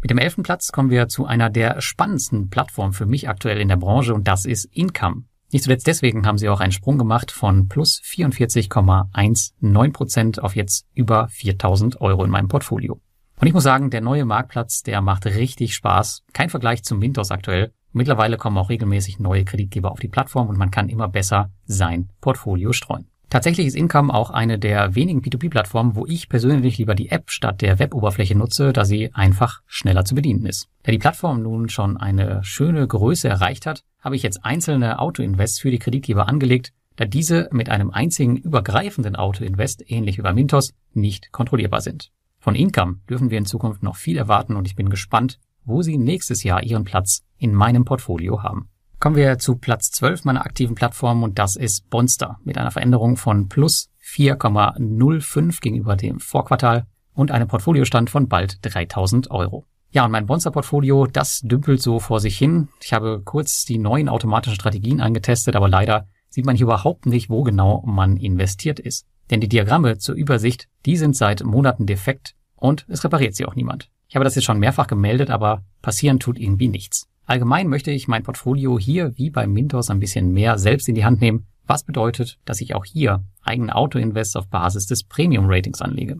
Mit 0.00 0.10
dem 0.10 0.18
elften 0.18 0.42
Platz 0.42 0.72
kommen 0.72 0.90
wir 0.90 1.08
zu 1.08 1.26
einer 1.26 1.50
der 1.50 1.80
spannendsten 1.80 2.48
Plattformen 2.48 2.92
für 2.92 3.06
mich 3.06 3.28
aktuell 3.28 3.60
in 3.60 3.68
der 3.68 3.76
Branche 3.76 4.14
und 4.14 4.28
das 4.28 4.44
ist 4.46 4.66
Income. 4.66 5.24
Nicht 5.52 5.64
zuletzt 5.64 5.86
deswegen 5.86 6.26
haben 6.26 6.38
sie 6.38 6.48
auch 6.48 6.60
einen 6.60 6.72
Sprung 6.72 6.96
gemacht 6.96 7.32
von 7.32 7.68
plus 7.68 8.00
44,19 8.04 9.92
Prozent 9.92 10.42
auf 10.42 10.54
jetzt 10.54 10.86
über 10.94 11.28
4000 11.28 12.00
Euro 12.00 12.24
in 12.24 12.30
meinem 12.30 12.48
Portfolio. 12.48 13.00
Und 13.40 13.46
ich 13.46 13.54
muss 13.54 13.64
sagen, 13.64 13.88
der 13.88 14.02
neue 14.02 14.26
Marktplatz, 14.26 14.82
der 14.82 15.00
macht 15.00 15.24
richtig 15.24 15.74
Spaß. 15.74 16.24
Kein 16.34 16.50
Vergleich 16.50 16.82
zum 16.82 17.00
Windows 17.00 17.30
aktuell. 17.30 17.72
Mittlerweile 17.90 18.36
kommen 18.36 18.58
auch 18.58 18.68
regelmäßig 18.68 19.18
neue 19.18 19.46
Kreditgeber 19.46 19.90
auf 19.90 19.98
die 19.98 20.08
Plattform 20.08 20.48
und 20.48 20.58
man 20.58 20.70
kann 20.70 20.90
immer 20.90 21.08
besser 21.08 21.50
sein 21.64 22.10
Portfolio 22.20 22.74
streuen. 22.74 23.06
Tatsächlich 23.30 23.66
ist 23.66 23.76
Income 23.76 24.12
auch 24.12 24.28
eine 24.30 24.58
der 24.58 24.94
wenigen 24.94 25.22
P2P-Plattformen, 25.22 25.96
wo 25.96 26.04
ich 26.04 26.28
persönlich 26.28 26.76
lieber 26.76 26.94
die 26.94 27.08
App 27.08 27.30
statt 27.30 27.62
der 27.62 27.78
Web-Oberfläche 27.78 28.36
nutze, 28.36 28.74
da 28.74 28.84
sie 28.84 29.14
einfach 29.14 29.62
schneller 29.66 30.04
zu 30.04 30.14
bedienen 30.14 30.44
ist. 30.44 30.68
Da 30.82 30.92
die 30.92 30.98
Plattform 30.98 31.42
nun 31.42 31.70
schon 31.70 31.96
eine 31.96 32.44
schöne 32.44 32.86
Größe 32.86 33.28
erreicht 33.28 33.64
hat, 33.64 33.84
habe 34.00 34.16
ich 34.16 34.22
jetzt 34.22 34.44
einzelne 34.44 34.98
Auto-Invests 34.98 35.60
für 35.60 35.70
die 35.70 35.78
Kreditgeber 35.78 36.28
angelegt, 36.28 36.72
da 36.96 37.06
diese 37.06 37.48
mit 37.52 37.70
einem 37.70 37.90
einzigen 37.90 38.36
übergreifenden 38.36 39.16
Auto-Invest, 39.16 39.90
ähnlich 39.90 40.18
wie 40.18 40.22
bei 40.22 40.34
Mintos, 40.34 40.74
nicht 40.92 41.32
kontrollierbar 41.32 41.80
sind. 41.80 42.10
Von 42.40 42.54
Income 42.54 43.00
dürfen 43.08 43.30
wir 43.30 43.36
in 43.36 43.44
Zukunft 43.44 43.82
noch 43.82 43.96
viel 43.96 44.16
erwarten 44.16 44.56
und 44.56 44.66
ich 44.66 44.74
bin 44.74 44.88
gespannt, 44.88 45.38
wo 45.64 45.82
Sie 45.82 45.98
nächstes 45.98 46.42
Jahr 46.42 46.62
Ihren 46.62 46.84
Platz 46.84 47.22
in 47.36 47.54
meinem 47.54 47.84
Portfolio 47.84 48.42
haben. 48.42 48.70
Kommen 48.98 49.16
wir 49.16 49.38
zu 49.38 49.56
Platz 49.56 49.90
12 49.90 50.24
meiner 50.24 50.44
aktiven 50.44 50.74
Plattform 50.74 51.22
und 51.22 51.38
das 51.38 51.56
ist 51.56 51.90
Bonster 51.90 52.38
mit 52.44 52.56
einer 52.56 52.70
Veränderung 52.70 53.18
von 53.18 53.48
plus 53.48 53.90
4,05 54.02 55.60
gegenüber 55.60 55.96
dem 55.96 56.18
Vorquartal 56.18 56.86
und 57.12 57.30
einem 57.30 57.46
Portfoliostand 57.46 58.08
von 58.08 58.28
bald 58.28 58.58
3000 58.62 59.30
Euro. 59.30 59.66
Ja, 59.90 60.06
und 60.06 60.10
mein 60.10 60.26
Bonster-Portfolio, 60.26 61.06
das 61.06 61.40
dümpelt 61.40 61.82
so 61.82 61.98
vor 61.98 62.20
sich 62.20 62.38
hin. 62.38 62.68
Ich 62.80 62.92
habe 62.92 63.20
kurz 63.24 63.64
die 63.64 63.78
neuen 63.78 64.08
automatischen 64.08 64.54
Strategien 64.54 65.00
angetestet, 65.00 65.56
aber 65.56 65.68
leider 65.68 66.06
sieht 66.28 66.46
man 66.46 66.56
hier 66.56 66.66
überhaupt 66.66 67.06
nicht, 67.06 67.28
wo 67.28 67.42
genau 67.42 67.82
man 67.84 68.16
investiert 68.16 68.78
ist. 68.78 69.06
Denn 69.30 69.40
die 69.40 69.48
Diagramme 69.48 69.98
zur 69.98 70.14
Übersicht, 70.14 70.68
die 70.86 70.96
sind 70.96 71.16
seit 71.16 71.44
Monaten 71.44 71.86
defekt 71.86 72.34
und 72.56 72.84
es 72.88 73.04
repariert 73.04 73.34
sie 73.34 73.46
auch 73.46 73.54
niemand. 73.54 73.88
Ich 74.08 74.16
habe 74.16 74.24
das 74.24 74.34
jetzt 74.34 74.44
schon 74.44 74.58
mehrfach 74.58 74.88
gemeldet, 74.88 75.30
aber 75.30 75.64
passieren 75.82 76.18
tut 76.18 76.38
irgendwie 76.38 76.68
nichts. 76.68 77.08
Allgemein 77.26 77.68
möchte 77.68 77.92
ich 77.92 78.08
mein 78.08 78.24
Portfolio 78.24 78.78
hier 78.78 79.16
wie 79.16 79.30
bei 79.30 79.46
Mintos 79.46 79.88
ein 79.88 80.00
bisschen 80.00 80.32
mehr 80.32 80.58
selbst 80.58 80.88
in 80.88 80.96
die 80.96 81.04
Hand 81.04 81.20
nehmen, 81.20 81.46
was 81.64 81.84
bedeutet, 81.84 82.38
dass 82.44 82.60
ich 82.60 82.74
auch 82.74 82.84
hier 82.84 83.24
eigene 83.42 83.74
Auto-Invests 83.74 84.34
auf 84.34 84.48
Basis 84.48 84.86
des 84.86 85.04
Premium-Ratings 85.04 85.80
anlege. 85.80 86.16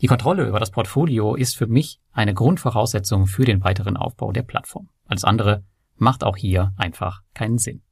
Die 0.00 0.06
Kontrolle 0.06 0.48
über 0.48 0.58
das 0.58 0.70
Portfolio 0.70 1.34
ist 1.34 1.56
für 1.56 1.66
mich 1.66 2.00
eine 2.12 2.32
Grundvoraussetzung 2.32 3.26
für 3.26 3.44
den 3.44 3.62
weiteren 3.62 3.98
Aufbau 3.98 4.32
der 4.32 4.42
Plattform. 4.42 4.88
Alles 5.06 5.24
andere 5.24 5.64
macht 5.96 6.24
auch 6.24 6.38
hier 6.38 6.72
einfach 6.78 7.20
keinen 7.34 7.58
Sinn. 7.58 7.82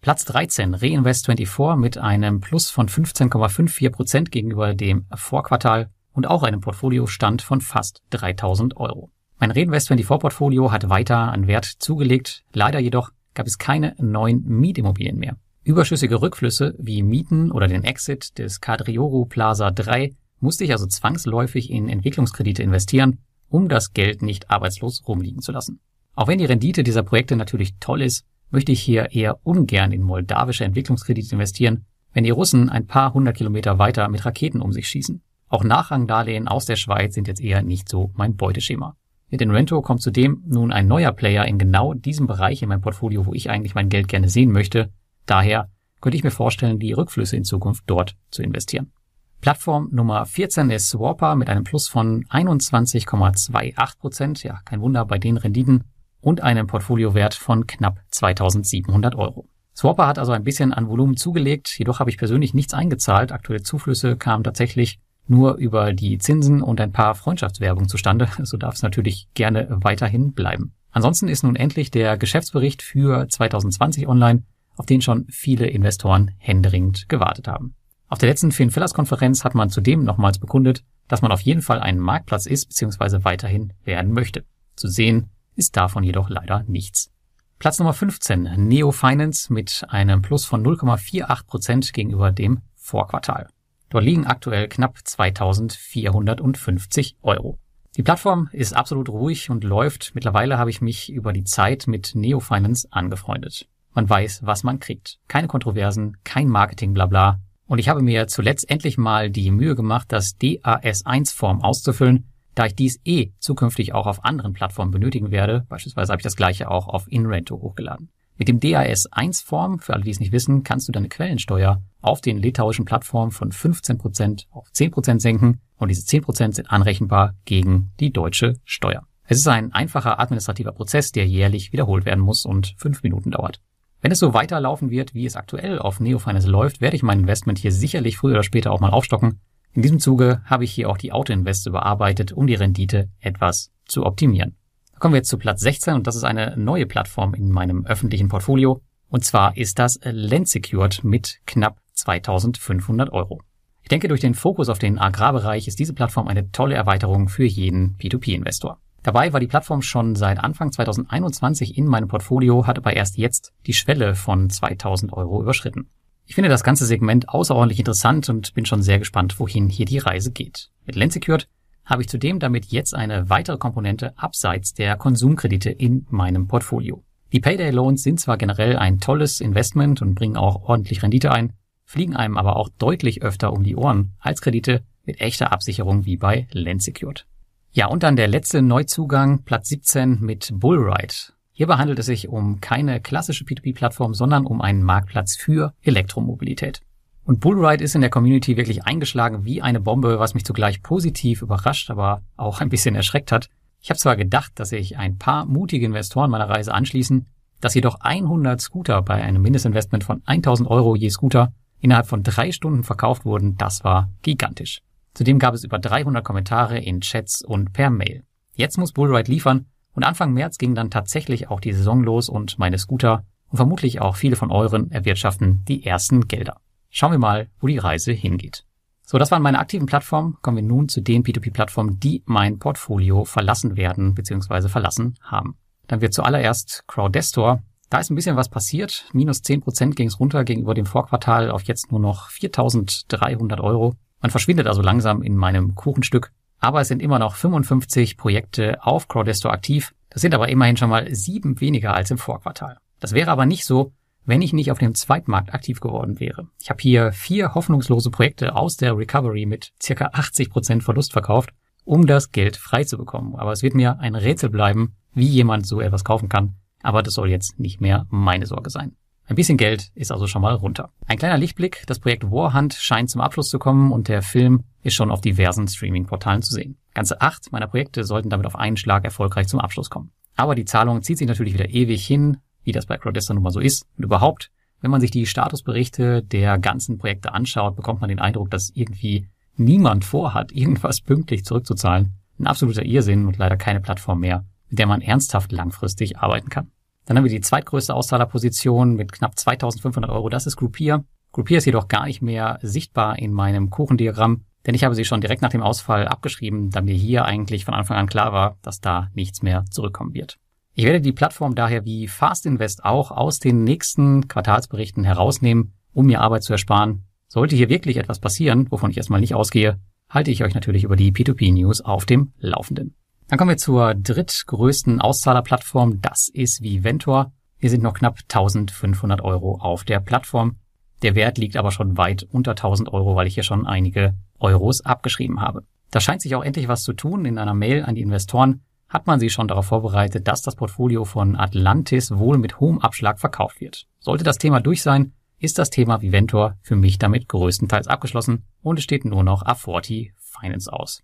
Platz 0.00 0.24
13, 0.26 0.76
Reinvest24 0.76 1.74
mit 1.74 1.98
einem 1.98 2.40
Plus 2.40 2.70
von 2.70 2.88
15,54 2.88 3.90
Prozent 3.90 4.30
gegenüber 4.30 4.72
dem 4.72 5.06
Vorquartal 5.12 5.90
und 6.12 6.28
auch 6.28 6.44
einem 6.44 6.60
Portfoliostand 6.60 7.42
von 7.42 7.60
fast 7.60 8.02
3000 8.10 8.76
Euro. 8.76 9.10
Mein 9.40 9.52
Reinvest24 9.52 10.18
Portfolio 10.18 10.70
hat 10.70 10.88
weiter 10.88 11.18
an 11.18 11.48
Wert 11.48 11.64
zugelegt, 11.64 12.44
leider 12.52 12.78
jedoch 12.78 13.10
gab 13.34 13.46
es 13.48 13.58
keine 13.58 13.96
neuen 13.98 14.44
Mietimmobilien 14.44 15.18
mehr. 15.18 15.36
Überschüssige 15.64 16.22
Rückflüsse 16.22 16.76
wie 16.78 17.02
Mieten 17.02 17.50
oder 17.50 17.66
den 17.66 17.82
Exit 17.82 18.38
des 18.38 18.60
Cadrioru 18.60 19.26
Plaza 19.26 19.72
3 19.72 20.14
musste 20.38 20.62
ich 20.62 20.70
also 20.70 20.86
zwangsläufig 20.86 21.70
in 21.70 21.88
Entwicklungskredite 21.88 22.62
investieren, 22.62 23.18
um 23.48 23.68
das 23.68 23.92
Geld 23.92 24.22
nicht 24.22 24.48
arbeitslos 24.48 25.02
rumliegen 25.08 25.42
zu 25.42 25.50
lassen. 25.50 25.80
Auch 26.14 26.28
wenn 26.28 26.38
die 26.38 26.44
Rendite 26.44 26.84
dieser 26.84 27.02
Projekte 27.02 27.34
natürlich 27.34 27.74
toll 27.80 28.02
ist, 28.02 28.24
möchte 28.50 28.72
ich 28.72 28.80
hier 28.80 29.12
eher 29.12 29.38
ungern 29.44 29.92
in 29.92 30.02
moldawische 30.02 30.64
Entwicklungskredite 30.64 31.34
investieren, 31.34 31.84
wenn 32.12 32.24
die 32.24 32.30
Russen 32.30 32.68
ein 32.68 32.86
paar 32.86 33.14
hundert 33.14 33.36
Kilometer 33.36 33.78
weiter 33.78 34.08
mit 34.08 34.24
Raketen 34.24 34.60
um 34.60 34.72
sich 34.72 34.88
schießen. 34.88 35.22
Auch 35.48 35.64
Nachrangdarlehen 35.64 36.48
aus 36.48 36.66
der 36.66 36.76
Schweiz 36.76 37.14
sind 37.14 37.28
jetzt 37.28 37.40
eher 37.40 37.62
nicht 37.62 37.88
so 37.88 38.10
mein 38.14 38.36
Beuteschema. 38.36 38.96
Mit 39.30 39.42
Inrento 39.42 39.82
kommt 39.82 40.02
zudem 40.02 40.42
nun 40.46 40.72
ein 40.72 40.86
neuer 40.86 41.12
Player 41.12 41.44
in 41.44 41.58
genau 41.58 41.94
diesem 41.94 42.26
Bereich 42.26 42.62
in 42.62 42.68
meinem 42.68 42.80
Portfolio, 42.80 43.26
wo 43.26 43.34
ich 43.34 43.50
eigentlich 43.50 43.74
mein 43.74 43.90
Geld 43.90 44.08
gerne 44.08 44.28
sehen 44.28 44.52
möchte. 44.52 44.90
Daher 45.26 45.70
könnte 46.00 46.16
ich 46.16 46.24
mir 46.24 46.30
vorstellen, 46.30 46.78
die 46.78 46.92
Rückflüsse 46.92 47.36
in 47.36 47.44
Zukunft 47.44 47.84
dort 47.86 48.16
zu 48.30 48.42
investieren. 48.42 48.92
Plattform 49.40 49.88
Nummer 49.92 50.24
14 50.26 50.70
ist 50.70 50.88
Swapper 50.88 51.36
mit 51.36 51.48
einem 51.48 51.64
Plus 51.64 51.88
von 51.88 52.24
21,28 52.24 53.98
Prozent. 53.98 54.42
Ja, 54.42 54.60
kein 54.64 54.80
Wunder 54.80 55.04
bei 55.04 55.18
den 55.18 55.36
Renditen 55.36 55.84
und 56.20 56.42
einem 56.42 56.66
Portfoliowert 56.66 57.34
von 57.34 57.66
knapp 57.66 58.00
2700 58.10 59.14
Euro. 59.14 59.48
Swapper 59.76 60.08
hat 60.08 60.18
also 60.18 60.32
ein 60.32 60.42
bisschen 60.42 60.72
an 60.72 60.88
Volumen 60.88 61.16
zugelegt, 61.16 61.78
jedoch 61.78 62.00
habe 62.00 62.10
ich 62.10 62.18
persönlich 62.18 62.52
nichts 62.52 62.74
eingezahlt. 62.74 63.30
Aktuelle 63.30 63.62
Zuflüsse 63.62 64.16
kamen 64.16 64.42
tatsächlich 64.42 64.98
nur 65.28 65.56
über 65.56 65.92
die 65.92 66.18
Zinsen 66.18 66.62
und 66.62 66.80
ein 66.80 66.90
paar 66.90 67.14
Freundschaftswerbung 67.14 67.88
zustande. 67.88 68.28
So 68.42 68.56
darf 68.56 68.74
es 68.74 68.82
natürlich 68.82 69.28
gerne 69.34 69.68
weiterhin 69.70 70.32
bleiben. 70.32 70.72
Ansonsten 70.90 71.28
ist 71.28 71.44
nun 71.44 71.54
endlich 71.54 71.90
der 71.90 72.16
Geschäftsbericht 72.16 72.82
für 72.82 73.28
2020 73.28 74.08
online, 74.08 74.42
auf 74.76 74.86
den 74.86 75.02
schon 75.02 75.26
viele 75.28 75.66
Investoren 75.66 76.32
händeringend 76.38 77.08
gewartet 77.08 77.46
haben. 77.46 77.74
Auf 78.08 78.18
der 78.18 78.30
letzten 78.30 78.52
Finfillers-Konferenz 78.52 79.44
hat 79.44 79.54
man 79.54 79.68
zudem 79.68 80.02
nochmals 80.02 80.38
bekundet, 80.38 80.82
dass 81.08 81.22
man 81.22 81.30
auf 81.30 81.42
jeden 81.42 81.62
Fall 81.62 81.78
ein 81.78 81.98
Marktplatz 81.98 82.46
ist 82.46 82.68
bzw. 82.68 83.24
weiterhin 83.24 83.74
werden 83.84 84.12
möchte. 84.12 84.44
Zu 84.76 84.88
sehen 84.88 85.28
ist 85.58 85.76
davon 85.76 86.04
jedoch 86.04 86.30
leider 86.30 86.64
nichts. 86.68 87.10
Platz 87.58 87.80
Nummer 87.80 87.92
15, 87.92 88.68
Neo 88.68 88.92
Finance 88.92 89.52
mit 89.52 89.84
einem 89.88 90.22
Plus 90.22 90.44
von 90.44 90.64
0,48 90.64 91.46
Prozent 91.46 91.92
gegenüber 91.92 92.30
dem 92.30 92.60
Vorquartal. 92.76 93.48
Dort 93.90 94.04
liegen 94.04 94.26
aktuell 94.26 94.68
knapp 94.68 94.98
2450 95.02 97.16
Euro. 97.22 97.58
Die 97.96 98.04
Plattform 98.04 98.48
ist 98.52 98.76
absolut 98.76 99.08
ruhig 99.08 99.50
und 99.50 99.64
läuft. 99.64 100.12
Mittlerweile 100.14 100.58
habe 100.58 100.70
ich 100.70 100.80
mich 100.80 101.10
über 101.10 101.32
die 101.32 101.42
Zeit 101.42 101.88
mit 101.88 102.14
Neo 102.14 102.38
Finance 102.38 102.86
angefreundet. 102.92 103.66
Man 103.92 104.08
weiß, 104.08 104.42
was 104.44 104.62
man 104.62 104.78
kriegt. 104.78 105.18
Keine 105.26 105.48
Kontroversen, 105.48 106.18
kein 106.22 106.46
Marketing, 106.46 106.94
bla 106.94 107.06
bla. 107.06 107.40
Und 107.66 107.78
ich 107.78 107.88
habe 107.88 108.02
mir 108.02 108.28
zuletzt 108.28 108.70
endlich 108.70 108.98
mal 108.98 109.30
die 109.30 109.50
Mühe 109.50 109.74
gemacht, 109.74 110.12
das 110.12 110.38
DAS1-Form 110.38 111.62
auszufüllen 111.62 112.28
da 112.58 112.66
ich 112.66 112.74
dies 112.74 113.00
eh 113.04 113.30
zukünftig 113.38 113.94
auch 113.94 114.06
auf 114.06 114.24
anderen 114.24 114.52
Plattformen 114.52 114.90
benötigen 114.90 115.30
werde, 115.30 115.64
beispielsweise 115.68 116.10
habe 116.10 116.20
ich 116.20 116.24
das 116.24 116.34
gleiche 116.34 116.70
auch 116.70 116.88
auf 116.88 117.10
InRento 117.10 117.60
hochgeladen. 117.60 118.10
Mit 118.36 118.48
dem 118.48 118.58
DAS1-Form, 118.58 119.78
für 119.78 119.94
alle, 119.94 120.02
die 120.02 120.10
es 120.10 120.20
nicht 120.20 120.32
wissen, 120.32 120.64
kannst 120.64 120.88
du 120.88 120.92
deine 120.92 121.08
Quellensteuer 121.08 121.82
auf 122.00 122.20
den 122.20 122.38
litauischen 122.38 122.84
Plattformen 122.84 123.30
von 123.30 123.52
15% 123.52 124.46
auf 124.50 124.68
10% 124.70 125.20
senken 125.20 125.60
und 125.76 125.88
diese 125.88 126.06
10% 126.06 126.54
sind 126.54 126.70
anrechenbar 126.70 127.34
gegen 127.44 127.92
die 128.00 128.12
deutsche 128.12 128.54
Steuer. 128.64 129.02
Es 129.24 129.38
ist 129.38 129.46
ein 129.48 129.72
einfacher 129.72 130.18
administrativer 130.18 130.72
Prozess, 130.72 131.12
der 131.12 131.26
jährlich 131.26 131.72
wiederholt 131.72 132.06
werden 132.06 132.24
muss 132.24 132.44
und 132.44 132.74
fünf 132.76 133.02
Minuten 133.02 133.30
dauert. 133.30 133.60
Wenn 134.00 134.12
es 134.12 134.20
so 134.20 134.34
weiterlaufen 134.34 134.90
wird, 134.90 135.14
wie 135.14 135.26
es 135.26 135.36
aktuell 135.36 135.78
auf 135.78 136.00
NeoFinance 136.00 136.48
läuft, 136.48 136.80
werde 136.80 136.96
ich 136.96 137.02
mein 137.02 137.20
Investment 137.20 137.58
hier 137.58 137.72
sicherlich 137.72 138.16
früher 138.16 138.34
oder 138.34 138.44
später 138.44 138.72
auch 138.72 138.80
mal 138.80 138.90
aufstocken 138.90 139.40
in 139.78 139.82
diesem 139.82 140.00
Zuge 140.00 140.42
habe 140.44 140.64
ich 140.64 140.72
hier 140.72 140.90
auch 140.90 140.98
die 140.98 141.12
Autoinvest 141.12 141.64
überarbeitet, 141.68 142.32
um 142.32 142.48
die 142.48 142.56
Rendite 142.56 143.10
etwas 143.20 143.70
zu 143.84 144.04
optimieren. 144.04 144.56
Da 144.92 144.98
kommen 144.98 145.14
wir 145.14 145.18
jetzt 145.18 145.28
zu 145.28 145.38
Platz 145.38 145.60
16 145.60 145.94
und 145.94 146.08
das 146.08 146.16
ist 146.16 146.24
eine 146.24 146.56
neue 146.56 146.84
Plattform 146.84 147.32
in 147.32 147.52
meinem 147.52 147.86
öffentlichen 147.86 148.28
Portfolio. 148.28 148.82
Und 149.08 149.24
zwar 149.24 149.56
ist 149.56 149.78
das 149.78 150.00
Landsecured 150.02 151.04
mit 151.04 151.38
knapp 151.46 151.78
2500 151.92 153.12
Euro. 153.12 153.40
Ich 153.82 153.88
denke, 153.88 154.08
durch 154.08 154.20
den 154.20 154.34
Fokus 154.34 154.68
auf 154.68 154.80
den 154.80 154.98
Agrarbereich 154.98 155.68
ist 155.68 155.78
diese 155.78 155.94
Plattform 155.94 156.26
eine 156.26 156.50
tolle 156.50 156.74
Erweiterung 156.74 157.28
für 157.28 157.44
jeden 157.44 157.96
P2P-Investor. 157.98 158.80
Dabei 159.04 159.32
war 159.32 159.38
die 159.38 159.46
Plattform 159.46 159.82
schon 159.82 160.16
seit 160.16 160.40
Anfang 160.40 160.72
2021 160.72 161.78
in 161.78 161.86
meinem 161.86 162.08
Portfolio, 162.08 162.66
hat 162.66 162.78
aber 162.78 162.96
erst 162.96 163.16
jetzt 163.16 163.52
die 163.68 163.74
Schwelle 163.74 164.16
von 164.16 164.50
2000 164.50 165.12
Euro 165.12 165.40
überschritten. 165.40 165.88
Ich 166.28 166.34
finde 166.34 166.50
das 166.50 166.62
ganze 166.62 166.84
Segment 166.84 167.30
außerordentlich 167.30 167.78
interessant 167.78 168.28
und 168.28 168.52
bin 168.52 168.66
schon 168.66 168.82
sehr 168.82 168.98
gespannt, 168.98 169.40
wohin 169.40 169.70
hier 169.70 169.86
die 169.86 169.96
Reise 169.96 170.30
geht. 170.30 170.68
Mit 170.84 170.94
Lensecured 170.94 171.48
habe 171.86 172.02
ich 172.02 172.08
zudem 172.10 172.38
damit 172.38 172.66
jetzt 172.66 172.94
eine 172.94 173.30
weitere 173.30 173.56
Komponente 173.56 174.12
abseits 174.18 174.74
der 174.74 174.98
Konsumkredite 174.98 175.70
in 175.70 176.06
meinem 176.10 176.46
Portfolio. 176.46 177.02
Die 177.32 177.40
Payday 177.40 177.70
Loans 177.70 178.02
sind 178.02 178.20
zwar 178.20 178.36
generell 178.36 178.76
ein 178.76 179.00
tolles 179.00 179.40
Investment 179.40 180.02
und 180.02 180.16
bringen 180.16 180.36
auch 180.36 180.68
ordentlich 180.68 181.02
Rendite 181.02 181.32
ein, 181.32 181.54
fliegen 181.86 182.14
einem 182.14 182.36
aber 182.36 182.56
auch 182.56 182.68
deutlich 182.68 183.22
öfter 183.22 183.50
um 183.54 183.64
die 183.64 183.74
Ohren 183.74 184.12
als 184.18 184.42
Kredite 184.42 184.82
mit 185.06 185.22
echter 185.22 185.50
Absicherung 185.50 186.04
wie 186.04 186.18
bei 186.18 186.46
Lensecured. 186.52 187.26
Ja, 187.72 187.86
und 187.86 188.02
dann 188.02 188.16
der 188.16 188.28
letzte 188.28 188.60
Neuzugang, 188.60 189.44
Platz 189.44 189.70
17 189.70 190.20
mit 190.20 190.50
Bullride. 190.52 191.32
Hierbei 191.58 191.74
handelt 191.74 191.98
es 191.98 192.06
sich 192.06 192.28
um 192.28 192.60
keine 192.60 193.00
klassische 193.00 193.42
P2P-Plattform, 193.42 194.14
sondern 194.14 194.46
um 194.46 194.60
einen 194.60 194.84
Marktplatz 194.84 195.34
für 195.34 195.74
Elektromobilität. 195.82 196.82
Und 197.24 197.40
Bullride 197.40 197.82
ist 197.82 197.96
in 197.96 198.00
der 198.00 198.10
Community 198.10 198.56
wirklich 198.56 198.84
eingeschlagen 198.84 199.44
wie 199.44 199.60
eine 199.60 199.80
Bombe, 199.80 200.20
was 200.20 200.34
mich 200.34 200.44
zugleich 200.44 200.84
positiv 200.84 201.42
überrascht, 201.42 201.90
aber 201.90 202.22
auch 202.36 202.60
ein 202.60 202.68
bisschen 202.68 202.94
erschreckt 202.94 203.32
hat. 203.32 203.48
Ich 203.80 203.90
habe 203.90 203.98
zwar 203.98 204.14
gedacht, 204.14 204.52
dass 204.54 204.68
sich 204.68 204.98
ein 204.98 205.18
paar 205.18 205.46
mutige 205.46 205.84
Investoren 205.84 206.30
meiner 206.30 206.48
Reise 206.48 206.72
anschließen, 206.72 207.26
dass 207.60 207.74
jedoch 207.74 207.96
100 208.02 208.60
Scooter 208.60 209.02
bei 209.02 209.20
einem 209.20 209.42
Mindestinvestment 209.42 210.04
von 210.04 210.22
1000 210.26 210.70
Euro 210.70 210.94
je 210.94 211.10
Scooter 211.10 211.52
innerhalb 211.80 212.06
von 212.06 212.22
drei 212.22 212.52
Stunden 212.52 212.84
verkauft 212.84 213.24
wurden, 213.24 213.56
das 213.56 213.82
war 213.82 214.12
gigantisch. 214.22 214.78
Zudem 215.12 215.40
gab 215.40 215.54
es 215.54 215.64
über 215.64 215.80
300 215.80 216.24
Kommentare 216.24 216.78
in 216.78 217.00
Chats 217.00 217.42
und 217.42 217.72
per 217.72 217.90
Mail. 217.90 218.22
Jetzt 218.54 218.78
muss 218.78 218.92
Bullride 218.92 219.28
liefern 219.28 219.66
und 219.94 220.04
Anfang 220.04 220.32
März 220.32 220.58
ging 220.58 220.74
dann 220.74 220.90
tatsächlich 220.90 221.50
auch 221.50 221.60
die 221.60 221.72
Saison 221.72 222.02
los 222.02 222.28
und 222.28 222.58
meine 222.58 222.78
Scooter 222.78 223.24
und 223.48 223.56
vermutlich 223.56 224.00
auch 224.00 224.16
viele 224.16 224.36
von 224.36 224.50
euren 224.50 224.90
erwirtschaften 224.90 225.64
die 225.66 225.84
ersten 225.84 226.28
Gelder. 226.28 226.60
Schauen 226.90 227.12
wir 227.12 227.18
mal, 227.18 227.48
wo 227.60 227.66
die 227.66 227.78
Reise 227.78 228.12
hingeht. 228.12 228.64
So, 229.04 229.16
das 229.16 229.30
waren 229.30 229.42
meine 229.42 229.58
aktiven 229.58 229.86
Plattformen. 229.86 230.36
Kommen 230.42 230.58
wir 230.58 230.64
nun 230.64 230.88
zu 230.88 231.00
den 231.00 231.24
P2P-Plattformen, 231.24 231.98
die 231.98 232.22
mein 232.26 232.58
Portfolio 232.58 233.24
verlassen 233.24 233.76
werden 233.76 234.14
bzw. 234.14 234.68
verlassen 234.68 235.14
haben. 235.22 235.56
Dann 235.86 236.02
wird 236.02 236.12
zuallererst 236.12 236.84
Crowdestor. 236.86 237.62
Da 237.88 237.98
ist 237.98 238.10
ein 238.10 238.14
bisschen 238.14 238.36
was 238.36 238.50
passiert. 238.50 239.06
Minus 239.14 239.38
10% 239.38 239.94
ging 239.94 240.08
es 240.08 240.20
runter 240.20 240.44
gegenüber 240.44 240.74
dem 240.74 240.84
Vorquartal 240.84 241.50
auf 241.50 241.62
jetzt 241.62 241.90
nur 241.90 242.00
noch 242.00 242.28
4.300 242.28 243.60
Euro. 243.62 243.94
Man 244.20 244.30
verschwindet 244.30 244.66
also 244.66 244.82
langsam 244.82 245.22
in 245.22 245.36
meinem 245.36 245.74
Kuchenstück 245.74 246.32
aber 246.60 246.80
es 246.80 246.88
sind 246.88 247.02
immer 247.02 247.18
noch 247.18 247.36
55 247.36 248.16
Projekte 248.16 248.84
auf 248.84 249.08
Crowdestor 249.08 249.52
aktiv. 249.52 249.94
Das 250.10 250.22
sind 250.22 250.34
aber 250.34 250.48
immerhin 250.48 250.76
schon 250.76 250.90
mal 250.90 251.14
sieben 251.14 251.60
weniger 251.60 251.94
als 251.94 252.10
im 252.10 252.18
Vorquartal. 252.18 252.78
Das 253.00 253.12
wäre 253.12 253.30
aber 253.30 253.46
nicht 253.46 253.64
so, 253.64 253.92
wenn 254.24 254.42
ich 254.42 254.52
nicht 254.52 254.70
auf 254.70 254.78
dem 254.78 254.94
Zweitmarkt 254.94 255.54
aktiv 255.54 255.80
geworden 255.80 256.20
wäre. 256.20 256.48
Ich 256.60 256.68
habe 256.68 256.82
hier 256.82 257.12
vier 257.12 257.54
hoffnungslose 257.54 258.10
Projekte 258.10 258.54
aus 258.56 258.76
der 258.76 258.96
Recovery 258.96 259.46
mit 259.46 259.72
circa 259.82 260.10
80 260.12 260.50
Prozent 260.50 260.84
Verlust 260.84 261.12
verkauft, 261.12 261.50
um 261.84 262.06
das 262.06 262.30
Geld 262.30 262.56
frei 262.56 262.84
zu 262.84 262.98
bekommen. 262.98 263.36
Aber 263.36 263.52
es 263.52 263.62
wird 263.62 263.74
mir 263.74 264.00
ein 264.00 264.14
Rätsel 264.14 264.50
bleiben, 264.50 264.96
wie 265.14 265.26
jemand 265.26 265.66
so 265.66 265.80
etwas 265.80 266.04
kaufen 266.04 266.28
kann. 266.28 266.56
Aber 266.82 267.02
das 267.02 267.14
soll 267.14 267.30
jetzt 267.30 267.58
nicht 267.58 267.80
mehr 267.80 268.06
meine 268.10 268.46
Sorge 268.46 268.70
sein. 268.70 268.96
Ein 269.28 269.36
bisschen 269.36 269.58
Geld 269.58 269.90
ist 269.94 270.10
also 270.10 270.26
schon 270.26 270.42
mal 270.42 270.54
runter. 270.54 270.90
Ein 271.06 271.18
kleiner 271.18 271.36
Lichtblick, 271.36 271.84
das 271.86 271.98
Projekt 271.98 272.30
Warhunt 272.30 272.74
scheint 272.74 273.10
zum 273.10 273.20
Abschluss 273.20 273.50
zu 273.50 273.58
kommen 273.58 273.92
und 273.92 274.08
der 274.08 274.22
Film 274.22 274.64
ist 274.88 274.94
schon 274.94 275.10
auf 275.10 275.20
diversen 275.20 275.68
Streaming-Portalen 275.68 276.42
zu 276.42 276.52
sehen. 276.52 276.76
Ganze 276.92 277.20
acht 277.20 277.52
meiner 277.52 277.68
Projekte 277.68 278.04
sollten 278.04 278.28
damit 278.28 278.46
auf 278.46 278.56
einen 278.56 278.76
Schlag 278.76 279.04
erfolgreich 279.04 279.46
zum 279.46 279.60
Abschluss 279.60 279.90
kommen. 279.90 280.10
Aber 280.36 280.54
die 280.54 280.64
Zahlung 280.64 281.02
zieht 281.02 281.18
sich 281.18 281.26
natürlich 281.28 281.54
wieder 281.54 281.68
ewig 281.70 282.06
hin, 282.06 282.38
wie 282.64 282.72
das 282.72 282.86
bei 282.86 282.98
Crowdester 282.98 283.34
nun 283.34 283.42
mal 283.42 283.50
so 283.50 283.60
ist. 283.60 283.86
Und 283.96 284.04
überhaupt, 284.04 284.50
wenn 284.80 284.90
man 284.90 285.00
sich 285.00 285.10
die 285.10 285.26
Statusberichte 285.26 286.22
der 286.22 286.58
ganzen 286.58 286.98
Projekte 286.98 287.32
anschaut, 287.32 287.76
bekommt 287.76 288.00
man 288.00 288.08
den 288.08 288.20
Eindruck, 288.20 288.50
dass 288.50 288.70
irgendwie 288.74 289.28
niemand 289.56 290.04
vorhat, 290.04 290.52
irgendwas 290.52 291.00
pünktlich 291.00 291.44
zurückzuzahlen. 291.44 292.14
Ein 292.38 292.46
absoluter 292.46 292.84
Irrsinn 292.84 293.26
und 293.26 293.38
leider 293.38 293.56
keine 293.56 293.80
Plattform 293.80 294.20
mehr, 294.20 294.44
mit 294.68 294.78
der 294.78 294.86
man 294.86 295.00
ernsthaft 295.00 295.50
langfristig 295.50 296.18
arbeiten 296.18 296.50
kann. 296.50 296.70
Dann 297.04 297.16
haben 297.16 297.24
wir 297.24 297.30
die 297.30 297.40
zweitgrößte 297.40 297.94
Auszahlerposition 297.94 298.94
mit 298.94 299.12
knapp 299.12 299.38
2500 299.38 300.10
Euro. 300.10 300.28
Das 300.28 300.46
ist 300.46 300.56
Groupier. 300.56 301.04
Groupier 301.32 301.58
ist 301.58 301.64
jedoch 301.64 301.88
gar 301.88 302.06
nicht 302.06 302.22
mehr 302.22 302.58
sichtbar 302.62 303.18
in 303.18 303.32
meinem 303.32 303.70
Kuchendiagramm, 303.70 304.44
denn 304.68 304.74
ich 304.74 304.84
habe 304.84 304.94
sie 304.94 305.06
schon 305.06 305.22
direkt 305.22 305.40
nach 305.40 305.48
dem 305.48 305.62
Ausfall 305.62 306.06
abgeschrieben, 306.06 306.68
da 306.68 306.82
mir 306.82 306.94
hier 306.94 307.24
eigentlich 307.24 307.64
von 307.64 307.72
Anfang 307.72 307.96
an 307.96 308.06
klar 308.06 308.34
war, 308.34 308.58
dass 308.60 308.82
da 308.82 309.08
nichts 309.14 309.40
mehr 309.40 309.64
zurückkommen 309.70 310.12
wird. 310.12 310.36
Ich 310.74 310.84
werde 310.84 311.00
die 311.00 311.14
Plattform 311.14 311.54
daher 311.54 311.86
wie 311.86 312.06
Fast 312.06 312.44
Invest 312.44 312.84
auch 312.84 313.10
aus 313.10 313.38
den 313.38 313.64
nächsten 313.64 314.28
Quartalsberichten 314.28 315.04
herausnehmen, 315.04 315.72
um 315.94 316.04
mir 316.04 316.20
Arbeit 316.20 316.42
zu 316.42 316.52
ersparen. 316.52 317.04
Sollte 317.28 317.56
hier 317.56 317.70
wirklich 317.70 317.96
etwas 317.96 318.20
passieren, 318.20 318.70
wovon 318.70 318.90
ich 318.90 318.98
erstmal 318.98 319.20
nicht 319.20 319.34
ausgehe, 319.34 319.80
halte 320.10 320.30
ich 320.30 320.44
euch 320.44 320.52
natürlich 320.52 320.84
über 320.84 320.96
die 320.96 321.12
P2P-News 321.12 321.80
auf 321.80 322.04
dem 322.04 322.34
Laufenden. 322.38 322.94
Dann 323.28 323.38
kommen 323.38 323.52
wir 323.52 323.56
zur 323.56 323.94
drittgrößten 323.94 325.00
Auszahlerplattform. 325.00 326.02
Das 326.02 326.28
ist 326.28 326.62
Viventor. 326.62 327.32
Hier 327.56 327.70
sind 327.70 327.82
noch 327.82 327.94
knapp 327.94 328.18
1500 328.18 329.22
Euro 329.22 329.56
auf 329.62 329.84
der 329.84 330.00
Plattform. 330.00 330.56
Der 331.02 331.14
Wert 331.14 331.38
liegt 331.38 331.56
aber 331.56 331.70
schon 331.70 331.96
weit 331.96 332.26
unter 332.30 332.52
1000 332.52 332.92
Euro, 332.92 333.14
weil 333.16 333.26
ich 333.26 333.34
hier 333.34 333.42
schon 333.42 333.66
einige 333.66 334.14
Euros 334.38 334.84
abgeschrieben 334.84 335.40
habe. 335.40 335.64
Da 335.90 336.00
scheint 336.00 336.22
sich 336.22 336.34
auch 336.34 336.44
endlich 336.44 336.68
was 336.68 336.82
zu 336.82 336.92
tun. 336.92 337.24
In 337.24 337.38
einer 337.38 337.54
Mail 337.54 337.84
an 337.84 337.94
die 337.94 338.02
Investoren 338.02 338.62
hat 338.88 339.06
man 339.06 339.20
sie 339.20 339.30
schon 339.30 339.48
darauf 339.48 339.66
vorbereitet, 339.66 340.26
dass 340.26 340.42
das 340.42 340.56
Portfolio 340.56 341.04
von 341.04 341.36
Atlantis 341.36 342.10
wohl 342.16 342.38
mit 342.38 342.58
hohem 342.58 342.78
Abschlag 342.80 343.18
verkauft 343.18 343.60
wird. 343.60 343.86
Sollte 344.00 344.24
das 344.24 344.38
Thema 344.38 344.60
durch 344.60 344.82
sein, 344.82 345.12
ist 345.38 345.58
das 345.58 345.70
Thema 345.70 346.02
Viventor 346.02 346.56
für 346.62 346.76
mich 346.76 346.98
damit 346.98 347.28
größtenteils 347.28 347.86
abgeschlossen 347.86 348.44
und 348.62 348.78
es 348.78 348.84
steht 348.84 349.04
nur 349.04 349.22
noch 349.22 349.44
A40 349.44 350.10
Finance 350.16 350.72
aus. 350.72 351.02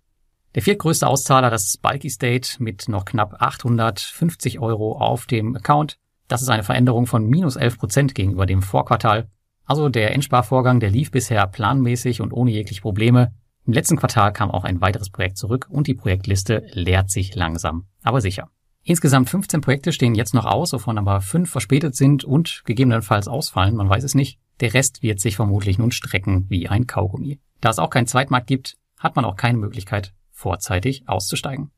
Der 0.55 0.61
viertgrößte 0.61 1.07
Auszahler, 1.07 1.49
das 1.49 1.65
ist 1.65 1.81
Bulky 1.81 2.09
State 2.09 2.63
mit 2.63 2.87
noch 2.87 3.05
knapp 3.05 3.41
850 3.41 4.59
Euro 4.59 4.97
auf 4.97 5.25
dem 5.25 5.55
Account. 5.55 5.97
Das 6.27 6.41
ist 6.41 6.49
eine 6.49 6.63
Veränderung 6.63 7.07
von 7.07 7.25
minus 7.25 7.55
11 7.55 7.77
Prozent 7.77 8.15
gegenüber 8.15 8.45
dem 8.45 8.61
Vorquartal. 8.61 9.29
Also 9.65 9.89
der 9.89 10.13
Endsparvorgang, 10.13 10.79
der 10.79 10.91
lief 10.91 11.11
bisher 11.11 11.45
planmäßig 11.47 12.21
und 12.21 12.31
ohne 12.31 12.51
jegliche 12.51 12.81
Probleme. 12.81 13.33
Im 13.65 13.73
letzten 13.73 13.97
Quartal 13.97 14.31
kam 14.31 14.51
auch 14.51 14.63
ein 14.63 14.79
weiteres 14.79 15.09
Projekt 15.09 15.37
zurück 15.37 15.67
und 15.69 15.87
die 15.87 15.95
Projektliste 15.95 16.67
leert 16.71 17.09
sich 17.09 17.33
langsam, 17.35 17.85
aber 18.03 18.21
sicher. 18.21 18.49
Insgesamt 18.83 19.31
15 19.31 19.61
Projekte 19.61 19.91
stehen 19.91 20.13
jetzt 20.13 20.35
noch 20.35 20.45
aus, 20.45 20.71
wovon 20.71 20.99
aber 20.99 21.19
fünf 21.19 21.49
verspätet 21.49 21.95
sind 21.95 22.23
und 22.23 22.61
gegebenenfalls 22.65 23.27
ausfallen, 23.27 23.75
man 23.75 23.89
weiß 23.89 24.03
es 24.03 24.13
nicht. 24.13 24.39
Der 24.59 24.75
Rest 24.75 25.01
wird 25.01 25.19
sich 25.19 25.35
vermutlich 25.35 25.79
nun 25.79 25.91
strecken 25.91 26.45
wie 26.49 26.69
ein 26.69 26.85
Kaugummi. 26.85 27.39
Da 27.61 27.71
es 27.71 27.79
auch 27.79 27.89
keinen 27.89 28.05
Zweitmarkt 28.05 28.45
gibt, 28.45 28.77
hat 28.99 29.15
man 29.15 29.25
auch 29.25 29.35
keine 29.35 29.57
Möglichkeit, 29.57 30.13
vorzeitig 30.29 31.09
auszusteigen. 31.09 31.71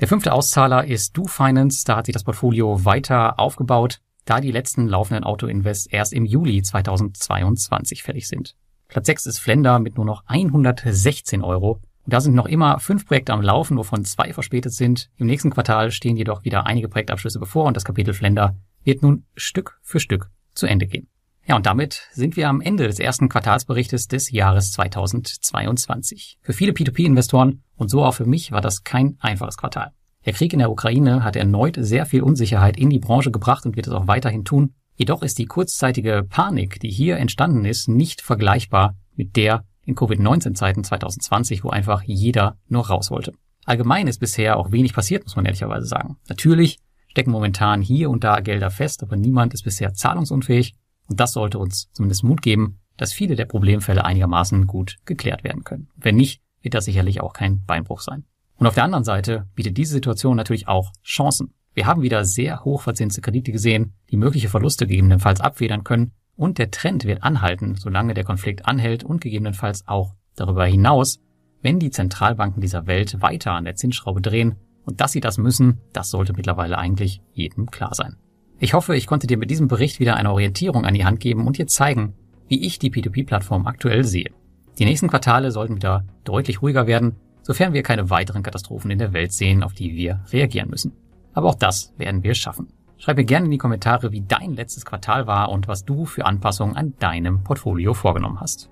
Der 0.00 0.08
fünfte 0.08 0.34
Auszahler 0.34 0.86
ist 0.86 1.16
Do 1.16 1.24
Finance, 1.24 1.84
da 1.86 1.96
hat 1.96 2.06
sich 2.06 2.12
das 2.12 2.24
Portfolio 2.24 2.84
weiter 2.84 3.40
aufgebaut, 3.40 4.02
da 4.30 4.40
die 4.40 4.52
letzten 4.52 4.86
laufenden 4.86 5.24
Autoinvests 5.24 5.86
erst 5.86 6.12
im 6.12 6.24
Juli 6.24 6.62
2022 6.62 8.04
fällig 8.04 8.28
sind. 8.28 8.54
Platz 8.86 9.06
6 9.06 9.26
ist 9.26 9.38
Flender 9.40 9.80
mit 9.80 9.96
nur 9.96 10.06
noch 10.06 10.22
116 10.26 11.42
Euro. 11.42 11.80
Und 12.04 12.14
da 12.14 12.20
sind 12.20 12.34
noch 12.34 12.46
immer 12.46 12.78
fünf 12.78 13.06
Projekte 13.06 13.32
am 13.32 13.42
Laufen, 13.42 13.76
wovon 13.76 14.04
zwei 14.04 14.32
verspätet 14.32 14.72
sind. 14.72 15.10
Im 15.16 15.26
nächsten 15.26 15.50
Quartal 15.50 15.90
stehen 15.90 16.16
jedoch 16.16 16.44
wieder 16.44 16.66
einige 16.66 16.88
Projektabschlüsse 16.88 17.40
bevor 17.40 17.66
und 17.66 17.76
das 17.76 17.84
Kapitel 17.84 18.14
Flender 18.14 18.56
wird 18.84 19.02
nun 19.02 19.24
Stück 19.34 19.80
für 19.82 19.98
Stück 19.98 20.30
zu 20.54 20.66
Ende 20.66 20.86
gehen. 20.86 21.08
Ja, 21.46 21.56
und 21.56 21.66
damit 21.66 22.08
sind 22.12 22.36
wir 22.36 22.48
am 22.48 22.60
Ende 22.60 22.86
des 22.86 23.00
ersten 23.00 23.28
Quartalsberichtes 23.28 24.06
des 24.06 24.30
Jahres 24.30 24.70
2022. 24.72 26.38
Für 26.40 26.52
viele 26.52 26.72
P2P-Investoren 26.72 27.64
und 27.76 27.90
so 27.90 28.04
auch 28.04 28.14
für 28.14 28.26
mich 28.26 28.52
war 28.52 28.60
das 28.60 28.84
kein 28.84 29.16
einfaches 29.20 29.56
Quartal. 29.56 29.92
Der 30.26 30.34
Krieg 30.34 30.52
in 30.52 30.58
der 30.58 30.70
Ukraine 30.70 31.24
hat 31.24 31.36
erneut 31.36 31.76
sehr 31.78 32.04
viel 32.04 32.22
Unsicherheit 32.22 32.76
in 32.76 32.90
die 32.90 32.98
Branche 32.98 33.30
gebracht 33.30 33.64
und 33.64 33.76
wird 33.76 33.86
es 33.86 33.92
auch 33.92 34.06
weiterhin 34.06 34.44
tun. 34.44 34.74
Jedoch 34.94 35.22
ist 35.22 35.38
die 35.38 35.46
kurzzeitige 35.46 36.26
Panik, 36.28 36.78
die 36.80 36.90
hier 36.90 37.16
entstanden 37.16 37.64
ist, 37.64 37.88
nicht 37.88 38.20
vergleichbar 38.20 38.96
mit 39.14 39.36
der 39.36 39.64
in 39.86 39.94
Covid-19-Zeiten 39.94 40.84
2020, 40.84 41.64
wo 41.64 41.70
einfach 41.70 42.02
jeder 42.02 42.58
nur 42.68 42.86
raus 42.86 43.10
wollte. 43.10 43.32
Allgemein 43.64 44.06
ist 44.06 44.18
bisher 44.18 44.58
auch 44.58 44.72
wenig 44.72 44.92
passiert, 44.92 45.24
muss 45.24 45.36
man 45.36 45.46
ehrlicherweise 45.46 45.86
sagen. 45.86 46.18
Natürlich 46.28 46.78
stecken 47.08 47.30
momentan 47.30 47.80
hier 47.80 48.10
und 48.10 48.22
da 48.22 48.40
Gelder 48.40 48.70
fest, 48.70 49.02
aber 49.02 49.16
niemand 49.16 49.54
ist 49.54 49.62
bisher 49.62 49.94
zahlungsunfähig 49.94 50.74
und 51.08 51.18
das 51.18 51.32
sollte 51.32 51.58
uns 51.58 51.90
zumindest 51.92 52.24
Mut 52.24 52.42
geben, 52.42 52.78
dass 52.96 53.12
viele 53.12 53.36
der 53.36 53.46
Problemfälle 53.46 54.04
einigermaßen 54.04 54.66
gut 54.66 54.98
geklärt 55.06 55.44
werden 55.44 55.64
können. 55.64 55.88
Wenn 55.96 56.16
nicht, 56.16 56.42
wird 56.60 56.74
das 56.74 56.84
sicherlich 56.84 57.20
auch 57.20 57.32
kein 57.32 57.64
Beinbruch 57.64 58.00
sein. 58.00 58.24
Und 58.60 58.66
auf 58.66 58.74
der 58.74 58.84
anderen 58.84 59.04
Seite 59.04 59.46
bietet 59.54 59.78
diese 59.78 59.94
Situation 59.94 60.36
natürlich 60.36 60.68
auch 60.68 60.92
Chancen. 61.02 61.54
Wir 61.72 61.86
haben 61.86 62.02
wieder 62.02 62.26
sehr 62.26 62.62
hochverzinste 62.62 63.22
Kredite 63.22 63.52
gesehen, 63.52 63.94
die 64.10 64.18
mögliche 64.18 64.50
Verluste 64.50 64.86
gegebenenfalls 64.86 65.40
abfedern 65.40 65.82
können 65.82 66.12
und 66.36 66.58
der 66.58 66.70
Trend 66.70 67.06
wird 67.06 67.22
anhalten, 67.22 67.76
solange 67.76 68.12
der 68.12 68.24
Konflikt 68.24 68.66
anhält 68.66 69.02
und 69.02 69.22
gegebenenfalls 69.22 69.88
auch 69.88 70.14
darüber 70.36 70.66
hinaus, 70.66 71.20
wenn 71.62 71.78
die 71.78 71.90
Zentralbanken 71.90 72.60
dieser 72.60 72.86
Welt 72.86 73.22
weiter 73.22 73.52
an 73.52 73.64
der 73.64 73.76
Zinsschraube 73.76 74.20
drehen 74.20 74.56
und 74.84 75.00
dass 75.00 75.12
sie 75.12 75.20
das 75.20 75.38
müssen, 75.38 75.78
das 75.94 76.10
sollte 76.10 76.34
mittlerweile 76.34 76.76
eigentlich 76.76 77.22
jedem 77.32 77.70
klar 77.70 77.94
sein. 77.94 78.16
Ich 78.58 78.74
hoffe, 78.74 78.94
ich 78.94 79.06
konnte 79.06 79.26
dir 79.26 79.38
mit 79.38 79.50
diesem 79.50 79.68
Bericht 79.68 80.00
wieder 80.00 80.16
eine 80.16 80.32
Orientierung 80.32 80.84
an 80.84 80.92
die 80.92 81.06
Hand 81.06 81.20
geben 81.20 81.46
und 81.46 81.56
dir 81.56 81.66
zeigen, 81.66 82.12
wie 82.46 82.66
ich 82.66 82.78
die 82.78 82.90
P2P-Plattform 82.90 83.66
aktuell 83.66 84.04
sehe. 84.04 84.32
Die 84.78 84.84
nächsten 84.84 85.08
Quartale 85.08 85.50
sollten 85.50 85.76
wieder 85.76 86.04
deutlich 86.24 86.60
ruhiger 86.60 86.86
werden, 86.86 87.16
sofern 87.42 87.72
wir 87.72 87.82
keine 87.82 88.10
weiteren 88.10 88.42
Katastrophen 88.42 88.90
in 88.90 88.98
der 88.98 89.12
Welt 89.12 89.32
sehen, 89.32 89.62
auf 89.62 89.72
die 89.72 89.94
wir 89.94 90.20
reagieren 90.32 90.70
müssen. 90.70 90.92
Aber 91.32 91.48
auch 91.48 91.54
das 91.54 91.92
werden 91.96 92.22
wir 92.22 92.34
schaffen. 92.34 92.68
Schreib 92.98 93.16
mir 93.16 93.24
gerne 93.24 93.46
in 93.46 93.50
die 93.50 93.58
Kommentare, 93.58 94.12
wie 94.12 94.20
dein 94.20 94.54
letztes 94.54 94.84
Quartal 94.84 95.26
war 95.26 95.50
und 95.50 95.68
was 95.68 95.84
du 95.84 96.04
für 96.04 96.26
Anpassungen 96.26 96.76
an 96.76 96.94
deinem 96.98 97.42
Portfolio 97.44 97.94
vorgenommen 97.94 98.40
hast. 98.40 98.68